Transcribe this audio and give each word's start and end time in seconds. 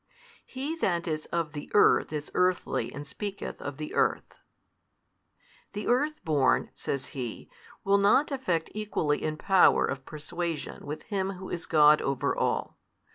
He 0.47 0.75
that 0.77 1.07
is 1.07 1.27
of 1.27 1.53
the 1.53 1.69
earth 1.75 2.11
is 2.11 2.31
earthly 2.33 2.91
and 2.91 3.05
speaketh 3.05 3.61
of 3.61 3.77
the 3.77 3.93
earth. 3.93 4.39
The 5.73 5.85
earthborn 5.87 6.71
(says 6.73 7.07
he) 7.13 7.51
will 7.83 7.99
not 7.99 8.31
effect 8.31 8.71
equally 8.73 9.21
in 9.21 9.37
power 9.37 9.85
of 9.85 10.03
persuasion 10.03 10.87
with 10.87 11.03
Him 11.03 11.33
Who 11.33 11.51
is 11.51 11.67
God 11.67 12.01
over 12.01 12.35
all. 12.35 12.79